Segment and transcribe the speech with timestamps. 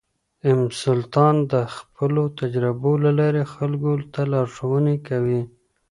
[0.47, 5.41] ام سلطان د خپلو تجربو له لارې خلکو ته لارښوونه کوي.